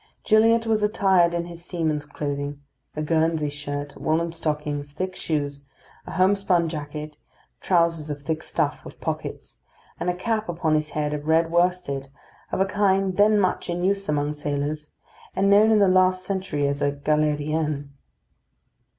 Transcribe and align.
Gilliatt 0.25 0.65
was 0.65 0.81
attired 0.81 1.31
in 1.35 1.45
his 1.45 1.63
seaman's 1.63 2.07
clothing: 2.07 2.59
a 2.95 3.03
Guernsey 3.03 3.51
shirt, 3.51 3.95
woollen 4.01 4.31
stockings, 4.31 4.93
thick 4.93 5.15
shoes, 5.15 5.63
a 6.07 6.13
homespun 6.13 6.69
jacket, 6.69 7.19
trousers 7.59 8.09
of 8.09 8.23
thick 8.23 8.41
stuff, 8.41 8.83
with 8.83 8.99
pockets, 8.99 9.59
and 9.99 10.09
a 10.09 10.15
cap 10.15 10.49
upon 10.49 10.73
his 10.73 10.89
head 10.97 11.13
of 11.13 11.27
red 11.27 11.51
worsted, 11.51 12.09
of 12.51 12.59
a 12.59 12.65
kind 12.65 13.15
then 13.17 13.39
much 13.39 13.69
in 13.69 13.83
use 13.83 14.09
among 14.09 14.33
sailors, 14.33 14.91
and 15.35 15.51
known 15.51 15.69
in 15.69 15.77
the 15.77 15.87
last 15.87 16.25
century 16.25 16.67
as 16.67 16.81
a 16.81 16.91
galérienne. 16.91 17.89